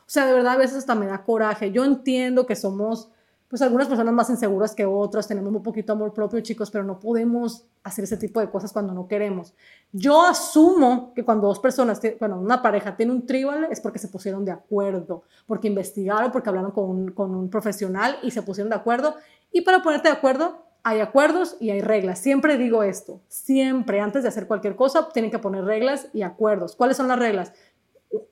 [0.00, 1.72] O sea, de verdad a veces hasta me da coraje.
[1.72, 3.10] Yo entiendo que somos
[3.54, 6.98] pues algunas personas más inseguras que otras, tenemos un poquito amor propio, chicos, pero no
[6.98, 9.54] podemos hacer ese tipo de cosas cuando no queremos.
[9.92, 14.08] Yo asumo que cuando dos personas, bueno, una pareja tiene un tribal es porque se
[14.08, 18.70] pusieron de acuerdo, porque investigaron, porque hablaron con un, con un profesional y se pusieron
[18.70, 19.14] de acuerdo.
[19.52, 22.18] Y para ponerte de acuerdo, hay acuerdos y hay reglas.
[22.18, 26.74] Siempre digo esto, siempre antes de hacer cualquier cosa tienen que poner reglas y acuerdos.
[26.74, 27.52] ¿Cuáles son las reglas?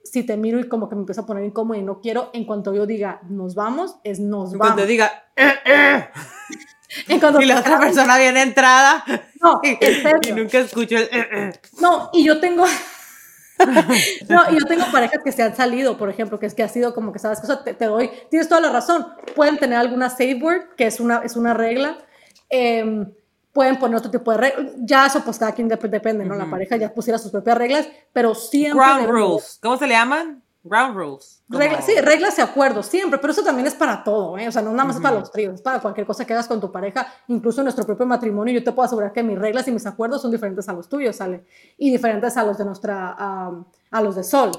[0.04, 2.44] Si te miro y como que me empiezo a poner incómodo y no quiero, en
[2.44, 4.66] cuanto yo diga nos vamos, es nos vamos.
[4.66, 6.08] Cuando diga eh, eh.
[7.08, 9.04] en cuanto y la otra persona viene entrada
[9.40, 9.78] no, y,
[10.28, 11.52] y nunca escucho el eh, eh.
[11.80, 12.64] No, y yo tengo
[14.28, 16.68] no, y yo tengo parejas que se han salido, por ejemplo, que es que ha
[16.68, 19.06] sido como que sabes, cosa te, te doy, tienes toda la razón.
[19.36, 21.98] Pueden tener alguna safe word, que es una, es una regla.
[22.50, 23.06] Eh,
[23.52, 24.72] pueden poner otro tipo de reglas.
[24.78, 26.34] Ya eso pues cada quien depende, ¿no?
[26.34, 28.84] La pareja ya pusiera sus propias reglas, pero siempre...
[28.84, 29.58] Ground rules.
[29.62, 30.42] ¿Cómo se le llaman?
[30.64, 31.42] Ground rules.
[31.48, 34.46] Reglas, sí, reglas y acuerdos, siempre, pero eso también es para todo, ¿eh?
[34.46, 36.46] O sea, no nada más es para los tríos, es para cualquier cosa que hagas
[36.46, 39.66] con tu pareja, incluso en nuestro propio matrimonio, yo te puedo asegurar que mis reglas
[39.66, 41.44] y mis acuerdos son diferentes a los tuyos, ¿sale?
[41.76, 44.52] Y diferentes a los de nuestra, a los de Sol.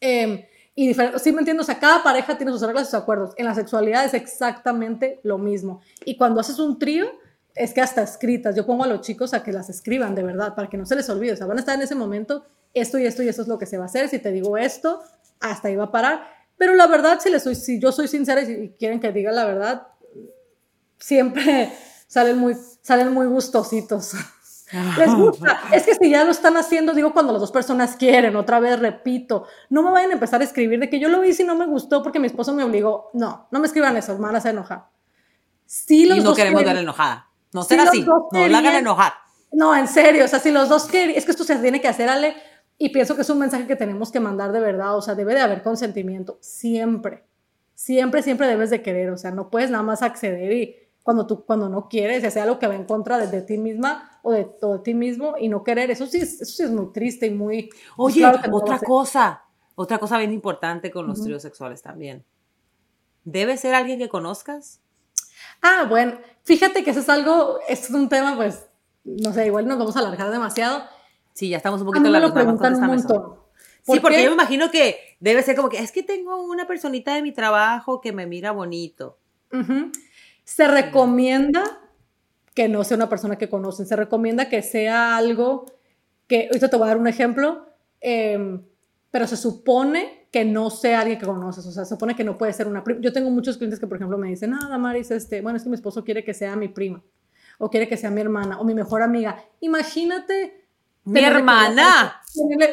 [0.00, 3.34] Eh, y sí me entiendo, o sea, cada pareja tiene sus reglas y sus acuerdos.
[3.36, 5.80] En la sexualidad es exactamente lo mismo.
[6.04, 7.06] Y cuando haces un trío,
[7.54, 10.54] es que hasta escritas, yo pongo a los chicos a que las escriban de verdad,
[10.54, 12.98] para que no se les olvide, o sea, van a estar en ese momento, esto
[12.98, 15.02] y esto y esto es lo que se va a hacer, si te digo esto,
[15.40, 16.22] hasta ahí va a parar,
[16.60, 19.46] pero la verdad, si, les soy, si yo soy sincera y, quieren que diga la
[19.46, 19.86] verdad,
[20.98, 21.72] siempre
[22.06, 24.12] salen muy, salen muy gustositos.
[24.98, 25.62] Les gusta.
[25.72, 28.78] Es que si ya lo están haciendo, digo, cuando las dos personas quieren, otra vez
[28.78, 31.56] repito, no me vayan a empezar a escribir de que yo lo vi si no
[31.56, 33.08] me gustó porque mi esposo me obligó.
[33.14, 34.84] No, no me escriban eso, me van a hacer enojar.
[35.64, 37.29] Sí, los y no queremos dar enojada.
[37.52, 39.12] No será así, no la hagan enojar.
[39.52, 41.88] No, en serio, o sea, si los dos quieren, es que esto se tiene que
[41.88, 42.34] hacer, Ale,
[42.78, 45.34] y pienso que es un mensaje que tenemos que mandar de verdad, o sea, debe
[45.34, 47.24] de haber consentimiento, siempre,
[47.74, 51.44] siempre, siempre debes de querer, o sea, no puedes nada más acceder y cuando tú,
[51.44, 54.44] cuando no quieres, ya sea lo que va en contra de, ti misma o de,
[54.44, 57.70] de, ti mismo y no querer, eso sí, eso sí es muy triste y muy...
[57.96, 62.24] Pues Oye, otra cosa, otra cosa bien importante con los tríos sexuales también.
[63.24, 64.80] ¿Debe ser alguien que conozcas?
[65.62, 68.66] Ah, bueno, fíjate que eso es algo, es un tema, pues,
[69.04, 70.82] no sé, igual nos vamos a alargar demasiado.
[71.32, 73.40] Sí, ya estamos un poquito en la lo preguntan un montón.
[73.82, 77.14] Sí, porque yo me imagino que debe ser como que es que tengo una personita
[77.14, 79.18] de mi trabajo que me mira bonito.
[80.44, 81.64] Se recomienda
[82.54, 85.66] que no sea una persona que conocen, se recomienda que sea algo
[86.26, 87.66] que, ahorita te voy a dar un ejemplo,
[88.00, 88.60] eh,
[89.10, 92.38] pero se supone que no sea alguien que conoces, o sea, se supone que no
[92.38, 93.00] puede ser una prima.
[93.00, 95.68] Yo tengo muchos clientes que, por ejemplo, me dicen, nada, Maris, este, bueno, es que
[95.68, 97.02] mi esposo quiere que sea mi prima,
[97.58, 99.44] o quiere que sea mi hermana, o mi mejor amiga.
[99.60, 100.68] Imagínate.
[101.04, 102.22] ¿Mi hermana?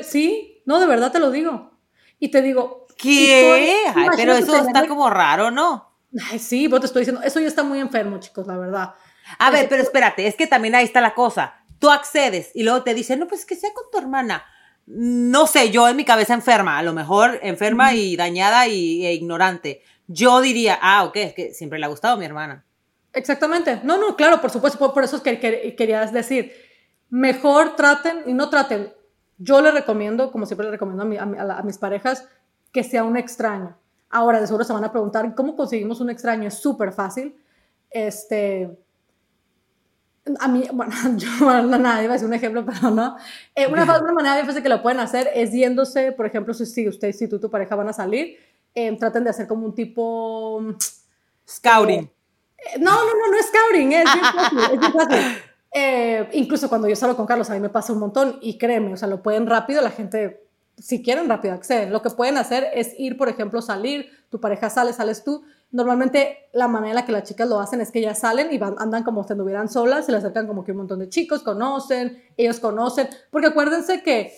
[0.04, 1.72] Sí, no, de verdad te lo digo.
[2.20, 2.86] Y te digo.
[2.98, 3.84] ¿Qué?
[3.96, 6.00] Ay, pero eso está como raro, ¿no?
[6.32, 8.94] Ay, sí, vos te estoy diciendo, eso ya está muy enfermo, chicos, la verdad.
[9.40, 11.64] A ver, pero espérate, es que también ahí está la cosa.
[11.80, 14.44] Tú accedes y luego te dicen, no, pues que sea con tu hermana
[14.88, 19.14] no sé, yo en mi cabeza enferma, a lo mejor enferma y dañada y, e
[19.14, 19.82] ignorante.
[20.08, 22.64] Yo diría, ah, ok, es que siempre le ha gustado a mi hermana.
[23.12, 23.82] Exactamente.
[23.84, 26.54] No, no, claro, por supuesto, por, eso es que, querías decir,
[27.10, 28.94] mejor traten y no traten.
[29.38, 32.30] Yo le recomiendo, como siempre le recomiendo a, a mis parejas,
[32.72, 33.78] que sea un extraño.
[34.10, 36.48] Ahora, de seguro se van a preguntar, ¿cómo conseguimos un extraño?
[36.48, 37.36] Es súper fácil.
[37.90, 38.78] Este,
[40.40, 43.18] a mí, bueno, yo no, nada, iba a decir un ejemplo, pero no.
[43.56, 46.88] Eh, una, una, manera fácil que lo pueden hacer es yéndose, por ejemplo, si, si
[46.88, 48.38] usted, si tú tu pareja van a salir,
[48.76, 50.62] eh, traten de hacer como un tipo...
[51.48, 52.02] Scouting.
[52.02, 56.30] Eh, no, no, no, no es scouting, es bien fácil, es bien fácil.
[56.34, 58.98] incluso cuando yo salgo con Carlos, a mí me pasa un montón y créeme, o
[58.98, 61.92] sea, lo pueden rápido, la gente si quieren rápido acceden.
[61.92, 65.44] Lo que pueden hacer es ir, por ejemplo, salir, tu pareja sale, sales tú.
[65.72, 68.58] Normalmente la manera en la que las chicas lo hacen es que ya salen y
[68.58, 71.44] van, andan como si anduvieran solas, se les acercan como que un montón de chicos,
[71.44, 74.34] conocen, ellos conocen, porque acuérdense que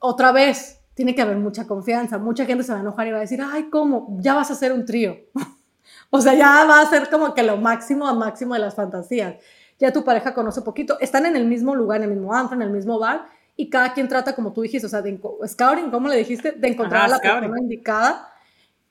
[0.00, 3.18] otra vez tiene que haber mucha confianza, mucha gente se va a enojar y va
[3.18, 4.16] a decir, ay, ¿cómo?
[4.18, 5.16] Ya vas a hacer un trío.
[6.10, 9.36] o sea, ya va a ser como que lo máximo a máximo de las fantasías.
[9.78, 12.62] Ya tu pareja conoce poquito, están en el mismo lugar, en el mismo antro, en
[12.62, 16.08] el mismo bar, y cada quien trata, como tú dijiste, o sea, de scouting, ¿cómo
[16.08, 16.52] le dijiste?
[16.52, 18.32] De encontrar a la persona indicada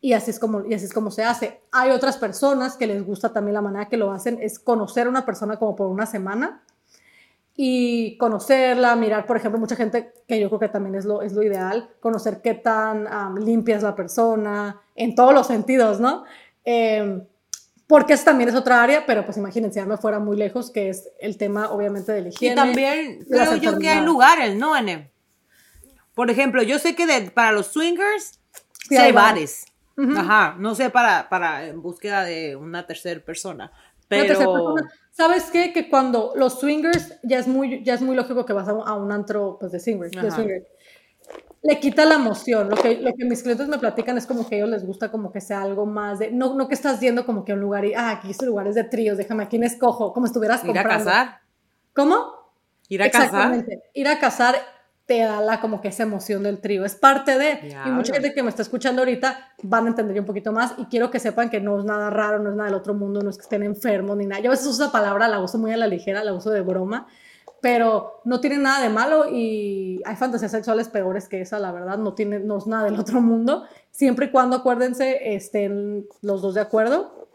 [0.06, 1.62] y así, es como, y así es como se hace.
[1.72, 5.10] Hay otras personas que les gusta también la manera que lo hacen, es conocer a
[5.10, 6.62] una persona como por una semana
[7.56, 11.34] y conocerla, mirar, por ejemplo, mucha gente que yo creo que también es lo, es
[11.34, 13.08] lo ideal, conocer qué tan
[13.44, 16.24] limpia es la persona, en todos los sentidos, ¿no?
[16.66, 17.24] Eh,
[17.88, 20.90] porque eso también es otra área, pero pues imagínense, ya me fuera muy lejos, que
[20.90, 22.54] es el tema obviamente de la higiene.
[22.54, 25.10] Y también creo yo que hay lugares, ¿no, Anne?
[26.14, 28.40] Por ejemplo, yo sé que para los swingers
[28.88, 29.66] sí, hay bares.
[29.98, 33.72] Ajá, no sé para, para en búsqueda de una tercera persona.
[34.08, 34.76] Pero...
[35.12, 35.72] ¿Sabes qué?
[35.72, 39.12] Que cuando los swingers, ya es muy, ya es muy lógico que vas a, un
[39.14, 40.12] antro pues, de swingers.
[40.12, 40.66] De swingers
[41.66, 42.70] le quita la emoción.
[42.70, 45.10] Lo que, lo que mis clientes me platican es como que a ellos les gusta
[45.10, 47.62] como que sea algo más de, no, no que estás yendo como que a un
[47.62, 50.14] lugar y, ah, aquí este lugar es de tríos, déjame, ¿a quién escojo?
[50.14, 50.90] Como estuvieras comprando.
[50.90, 51.40] Ir a casar.
[51.94, 52.52] ¿Cómo?
[52.88, 53.66] Ir a casar.
[53.94, 54.56] Ir a casar
[55.06, 58.34] te da la como que esa emoción del trío, es parte de, y mucha gente
[58.34, 61.50] que me está escuchando ahorita van a entender un poquito más y quiero que sepan
[61.50, 63.64] que no es nada raro, no es nada del otro mundo, no es que estén
[63.64, 64.42] enfermos ni nada.
[64.42, 66.62] Yo a veces uso esa palabra, la uso muy a la ligera, la uso de
[66.62, 67.08] broma,
[67.62, 72.00] pero no tiene nada de malo y hay fantasías sexuales peores que esa, la verdad,
[72.00, 76.56] no, tiene, no es nada del otro mundo, siempre y cuando, acuérdense, estén los dos
[76.56, 77.28] de acuerdo.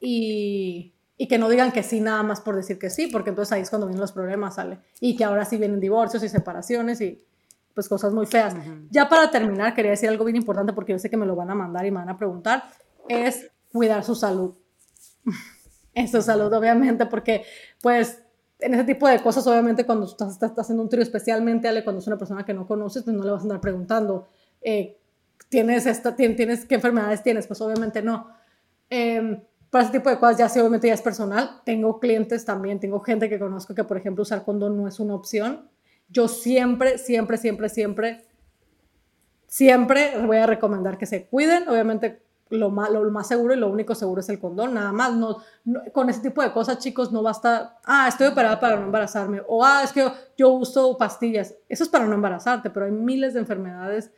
[0.00, 0.91] Y,
[1.22, 3.62] y, que no digan que sí nada más por decir que sí, porque entonces ahí
[3.62, 4.78] es cuando vienen los problemas, sale.
[5.00, 7.24] Y que ahora sí vienen divorcios y separaciones y
[7.74, 8.54] pues cosas muy feas.
[8.90, 11.50] Ya para terminar, quería decir algo bien importante porque yo sé que me lo van
[11.50, 12.64] a mandar y me van a preguntar,
[13.08, 14.54] es cuidar su salud.
[15.94, 17.44] es su salud, obviamente, porque
[17.80, 18.22] pues
[18.58, 22.00] en ese tipo de cosas, obviamente, cuando estás, estás, haciendo un trío, especialmente Ale, cuando
[22.00, 24.28] es una persona que no conoces, pues no le vas a andar preguntando,
[24.60, 24.98] eh,
[25.48, 27.46] ¿tienes, esta, tienes, ¿qué enfermedades tienes?
[27.46, 28.28] Pues obviamente no.
[28.90, 29.40] Eh,
[29.72, 31.62] para ese tipo de cosas, ya sí, obviamente ya es personal.
[31.64, 35.14] Tengo clientes también, tengo gente que conozco que, por ejemplo, usar condón no es una
[35.14, 35.70] opción.
[36.10, 38.26] Yo siempre, siempre, siempre, siempre,
[39.46, 41.66] siempre voy a recomendar que se cuiden.
[41.70, 45.14] Obviamente, lo más, lo más seguro y lo único seguro es el condón, nada más.
[45.14, 45.38] No,
[45.94, 49.64] con ese tipo de cosas, chicos, no basta, ah, estoy operada para no embarazarme, o
[49.64, 50.06] ah, es que
[50.36, 51.54] yo, uso pastillas.
[51.66, 54.12] Eso es para no embarazarte, pero hay miles de enfermedades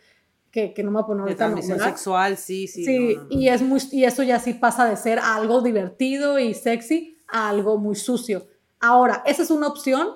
[0.55, 1.49] que, que no me voy a poner ahorita.
[1.49, 2.85] De transmisión sexual, sí, sí.
[2.85, 7.19] Sí, y, es muy, y eso ya sí pasa de ser algo divertido y sexy
[7.27, 8.47] a algo muy sucio.
[8.81, 10.09] Ahora, esa es una opción,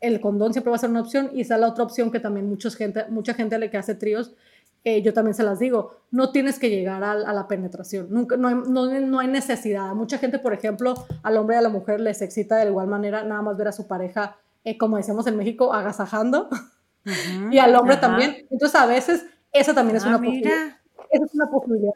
[0.00, 2.20] el condón siempre va a ser una opción, y esa es la otra opción que
[2.20, 4.34] también mucha gente, mucha gente le que hace tríos
[5.02, 8.54] yo también se las digo, no tienes que llegar a, la penetración, Nunca, no, hay,
[8.54, 9.92] no, hay necesidad.
[9.94, 13.24] Mucha gente, por ejemplo, al hombre y a la mujer les excita de igual manera
[13.24, 16.48] nada más ver a su pareja, eh, como decíamos en México, agasajando,
[17.50, 18.46] y al hombre también.
[18.48, 19.26] Entonces, a veces,
[19.56, 20.78] esa también es ah, una posibilidad.
[21.10, 21.92] Esa es una posibilidad.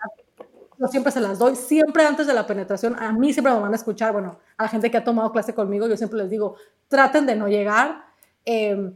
[0.79, 2.97] Yo siempre se las doy, siempre antes de la penetración.
[2.99, 5.55] A mí siempre me van a escuchar, bueno, a la gente que ha tomado clase
[5.55, 6.57] conmigo, yo siempre les digo,
[6.89, 8.05] traten de no llegar.
[8.47, 8.93] Eh,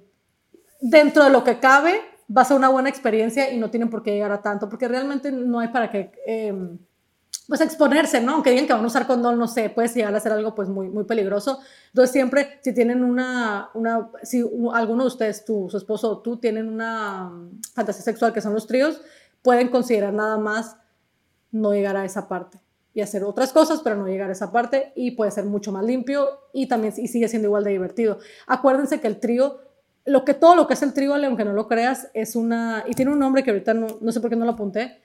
[0.81, 2.01] dentro de lo que cabe,
[2.35, 4.89] va a ser una buena experiencia y no tienen por qué llegar a tanto, porque
[4.89, 6.79] realmente no hay para qué, em,
[7.47, 8.35] pues exponerse, ¿no?
[8.35, 10.69] Aunque digan que van a usar condón, no sé, puede llegar a ser algo pues
[10.69, 11.61] muy, muy peligroso.
[11.89, 16.39] Entonces siempre, si tienen una, una si alguno de ustedes, tu, su esposo o tú,
[16.39, 19.01] tienen una mm, fantasía sexual que son los tríos,
[19.43, 20.77] pueden considerar nada más
[21.51, 22.61] no llegar a esa parte
[22.95, 25.85] y hacer otras cosas, pero no llegar a esa parte y puede ser mucho más
[25.85, 28.19] limpio y también y sigue siendo igual de divertido.
[28.47, 29.59] Acuérdense que el trío
[30.07, 32.93] lo que todo lo que es el trío, aunque no lo creas, es una, y
[32.93, 35.01] tiene un nombre que ahorita no, no sé por qué no lo apunté,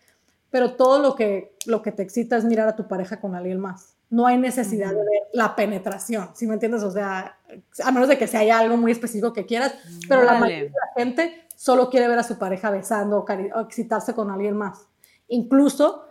[0.51, 3.59] pero todo lo que, lo que te excita es mirar a tu pareja con alguien
[3.59, 3.95] más.
[4.09, 6.81] No hay necesidad de ver la penetración, ¿sí me entiendes?
[6.81, 7.37] O sea,
[7.83, 9.75] a menos de que sea algo muy específico que quieras,
[10.07, 14.15] pero la mayoría de la gente solo quiere ver a su pareja besando o, excitarse
[14.15, 14.87] con alguien más.
[15.27, 16.05] Incluso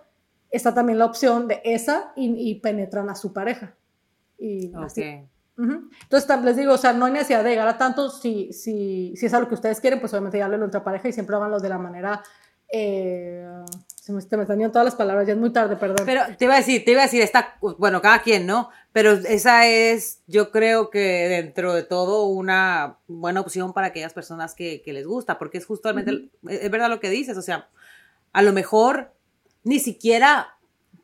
[0.51, 3.75] está también la opción de esa y, penetran a su pareja.
[4.39, 5.03] Y así.
[5.59, 8.11] Entonces, les digo, o sea, no hay necesidad de llegar a tanto.
[8.11, 11.13] Si, si, si es algo que ustedes quieren, pues obviamente ya hablen entre pareja y
[11.13, 12.23] siempre háganlo de la manera.
[12.73, 13.45] Eh,
[14.09, 16.07] se me, están yendo todas las palabras, ya es muy tarde, perdón.
[16.07, 18.71] Pero te iba a decir, te iba a decir, está, bueno, cada quien, ¿no?
[18.91, 24.55] Pero esa es, yo creo que dentro de todo, una buena opción para aquellas personas
[24.55, 27.69] que, que les gusta, porque es justamente, es verdad lo que dices, o sea,
[28.33, 29.13] a lo mejor
[29.63, 30.57] ni siquiera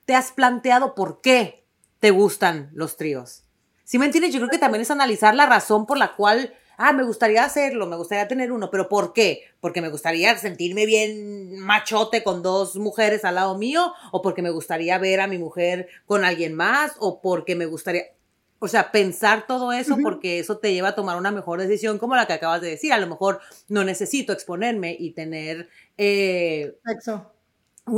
[0.06, 1.66] te has planteado por qué
[2.00, 3.44] te gustan los tríos.
[3.84, 4.32] Si me entiendes?
[4.32, 7.86] Yo creo que también es analizar la razón por la cual ah, me gustaría hacerlo,
[7.86, 9.42] me gustaría tener uno, pero ¿por qué?
[9.60, 14.50] Porque me gustaría sentirme bien machote con dos mujeres al lado mío, o porque me
[14.50, 18.04] gustaría ver a mi mujer con alguien más, o porque me gustaría,
[18.58, 22.16] o sea, pensar todo eso porque eso te lleva a tomar una mejor decisión como
[22.16, 22.94] la que acabas de decir.
[22.94, 25.68] A lo mejor no necesito exponerme y tener...
[25.98, 27.30] Eh, Sexo.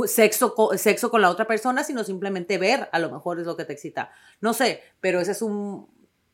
[0.05, 3.63] Sexo, sexo con la otra persona, sino simplemente ver, a lo mejor es lo que
[3.63, 4.11] te excita.
[4.41, 5.87] No sé, pero ese es un,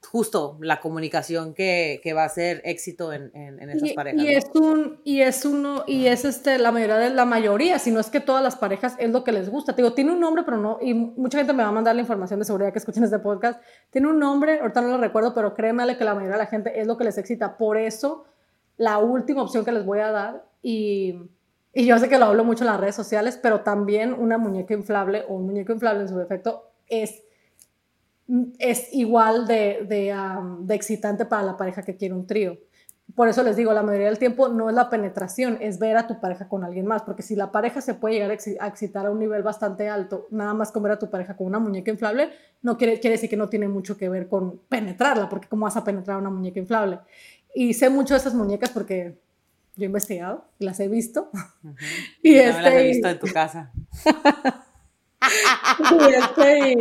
[0.05, 4.21] justo la comunicación que, que, va a ser éxito en, en, esas parejas.
[4.21, 7.91] Y es un, y es uno, y es este, la mayoría de la mayoría, si
[7.91, 9.75] no es que todas las parejas es lo que les gusta.
[9.75, 12.01] Te digo, tiene un nombre, pero no, y mucha gente me va a mandar la
[12.01, 13.61] información de seguridad que escuchen este podcast.
[13.89, 16.79] Tiene un nombre, ahorita no lo recuerdo, pero créeme que la mayoría de la gente
[16.79, 17.57] es lo que les excita.
[17.57, 18.25] Por eso,
[18.77, 21.15] la última opción que les voy a dar, y,
[21.73, 24.73] y yo sé que lo hablo mucho en las redes sociales, pero también una muñeca
[24.73, 27.23] inflable o un muñeco inflable en su defecto es
[28.59, 32.57] es igual de, de, excitante para la pareja que quiere un trío.
[33.15, 36.07] Por eso les digo, la mayoría del tiempo no es la penetración, es ver a
[36.07, 39.11] tu pareja con alguien más, porque si la pareja se puede llegar a excitar a
[39.11, 42.31] un nivel bastante alto, nada más con ver a tu pareja con una muñeca inflable,
[42.61, 45.77] no quiere, quiere decir que no tiene mucho que ver con penetrarla, porque ¿cómo vas
[45.77, 46.99] a penetrar una muñeca inflable?
[47.53, 49.19] Y sé mucho de esas muñecas porque
[49.75, 51.29] yo he investigado y las he visto.
[52.23, 53.71] y este, las he visto en tu casa.
[55.91, 56.77] y este, y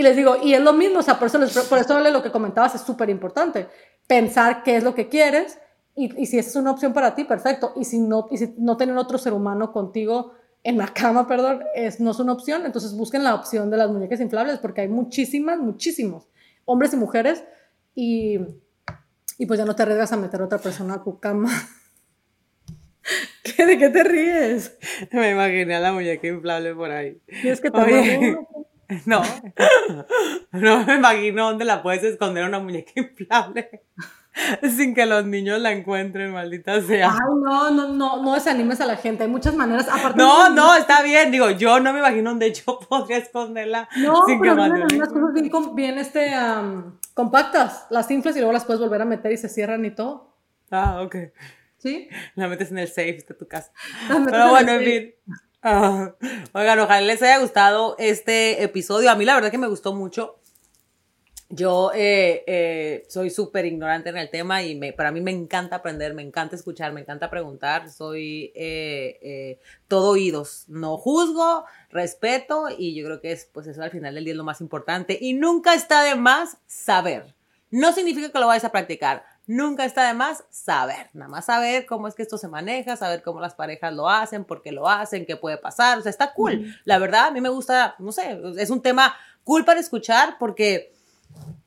[0.00, 2.74] les digo, y es lo mismo, o sea, por eso, por eso lo que comentabas
[2.74, 3.68] es súper importante.
[4.06, 5.58] Pensar qué es lo que quieres
[5.94, 7.74] y, y, si esa es una opción para ti, perfecto.
[7.76, 10.32] Y si no, y si no tener otro ser humano contigo
[10.64, 13.90] en la cama, perdón, es, no es una opción, entonces busquen la opción de las
[13.90, 16.28] muñecas inflables porque hay muchísimas, muchísimos,
[16.64, 17.44] hombres y mujeres,
[17.94, 18.38] y,
[19.38, 21.50] y pues ya no te arriesgas a meter a otra persona a tu cama.
[23.58, 24.78] ¿De qué te ríes?
[25.12, 27.20] Me imaginé a la muñeca inflable por ahí.
[27.42, 28.38] Y es que también...
[29.06, 29.22] No,
[30.52, 33.82] no me imagino dónde la puedes esconder una muñeca inflable
[34.76, 37.10] sin que los niños la encuentren, maldita sea.
[37.10, 39.24] Ay, no, no, no, no desanimes a la gente.
[39.24, 39.88] Hay muchas maneras.
[39.88, 41.30] Aparte no, no, está bien.
[41.30, 43.88] Digo, yo no me imagino dónde yo podría esconderla.
[43.96, 46.30] No, sin pero que unas cosas bien, bien este,
[47.14, 47.86] compactas.
[47.90, 50.34] Las inflas y luego las puedes volver a meter y se cierran y todo.
[50.70, 51.16] Ah, ok.
[51.76, 52.08] ¿Sí?
[52.36, 53.72] La metes en el safe de tu casa.
[54.08, 55.14] Pero bueno, en fin.
[55.64, 56.16] Ah,
[56.54, 59.10] oigan, ojalá les haya gustado este episodio.
[59.10, 60.40] A mí la verdad que me gustó mucho.
[61.50, 65.76] Yo eh, eh, soy súper ignorante en el tema y me, para mí me encanta
[65.76, 67.90] aprender, me encanta escuchar, me encanta preguntar.
[67.90, 70.64] Soy eh, todo oídos.
[70.66, 74.38] No juzgo, respeto y yo creo que es, pues eso al final del día es
[74.38, 75.16] lo más importante.
[75.20, 77.36] Y nunca está de más saber.
[77.70, 81.84] No significa que lo vayas a practicar Nunca está de más saber, nada más saber
[81.84, 84.88] cómo es que esto se maneja, saber cómo las parejas lo hacen, por qué lo
[84.88, 86.76] hacen, qué puede pasar, o sea, está cool.
[86.84, 90.92] La verdad, a mí me gusta, no sé, es un tema cool para escuchar porque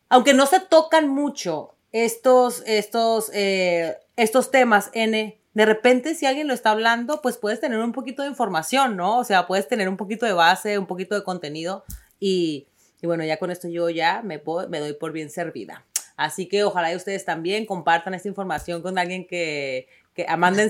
[0.08, 6.48] aunque no se tocan mucho estos, estos, eh, estos temas, N, de repente si alguien
[6.48, 9.20] lo está hablando, pues puedes tener un poquito de información, ¿no?
[9.20, 11.84] O sea, puedes tener un poquito de base, un poquito de contenido
[12.20, 12.68] y,
[13.02, 15.86] y bueno, ya con esto yo ya me, me doy por bien servida.
[16.18, 20.26] Así que ojalá ustedes también compartan esta información con alguien que, que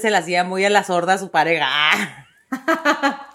[0.09, 2.27] la hacía muy a la sorda a su pareja.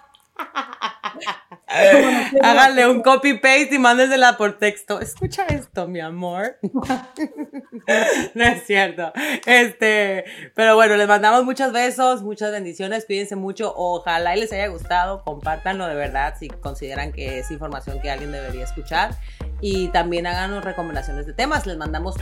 [2.42, 5.00] Háganle un copy paste y mándensela por texto.
[5.00, 6.58] Escucha esto, mi amor.
[8.34, 9.12] no es cierto.
[9.46, 13.72] Este, pero bueno, les mandamos muchos besos, muchas bendiciones, cuídense mucho.
[13.76, 18.32] Ojalá y les haya gustado, compártanlo de verdad si consideran que es información que alguien
[18.32, 19.16] debería escuchar
[19.60, 21.66] y también háganos recomendaciones de temas.
[21.66, 22.16] Les mandamos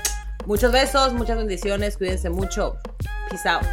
[0.47, 2.79] muchos besos, muchas bendiciones, cuídense mucho.
[3.31, 3.67] Peace out.